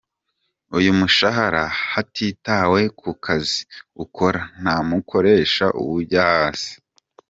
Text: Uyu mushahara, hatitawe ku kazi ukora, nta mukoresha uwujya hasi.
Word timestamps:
Uyu 0.77 0.91
mushahara, 0.99 1.63
hatitawe 1.91 2.79
ku 2.99 3.09
kazi 3.25 3.59
ukora, 4.03 4.41
nta 4.61 4.75
mukoresha 4.89 5.65
uwujya 5.79 6.19
hasi. 6.31 6.71